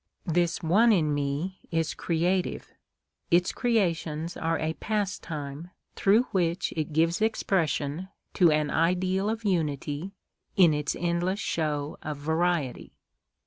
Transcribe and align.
This 0.25 0.63
One 0.63 0.91
in 0.91 1.13
me 1.13 1.59
is 1.69 1.93
creative. 1.93 2.73
Its 3.29 3.51
creations 3.51 4.35
are 4.35 4.57
a 4.57 4.73
pastime, 4.73 5.69
through 5.95 6.23
which 6.31 6.73
it 6.75 6.91
gives 6.91 7.21
expression 7.21 8.09
to 8.33 8.49
an 8.49 8.71
ideal 8.71 9.29
of 9.29 9.45
unity 9.45 10.15
in 10.55 10.73
its 10.73 10.95
endless 10.99 11.39
show 11.39 11.99
of 12.01 12.17
variety. 12.17 12.95